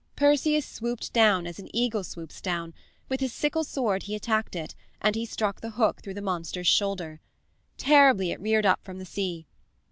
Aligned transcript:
Perseus 0.15 0.65
swooped 0.65 1.13
down 1.13 1.45
as 1.45 1.59
an 1.59 1.67
eagle 1.75 2.03
swoops 2.03 2.41
down; 2.41 2.73
with 3.07 3.19
his 3.19 3.31
sickle 3.31 3.63
sword 3.63 4.01
he 4.01 4.15
attacked 4.15 4.55
it, 4.55 4.73
and 4.99 5.15
he 5.15 5.27
struck 5.27 5.61
the 5.61 5.69
hook 5.77 6.01
through 6.01 6.15
the 6.15 6.23
monster's 6.23 6.65
shoulder. 6.65 7.19
Terribly 7.77 8.31
it 8.31 8.41
reared 8.41 8.65
up 8.65 8.83
from 8.83 8.97
the 8.97 9.05
sea. 9.05 9.45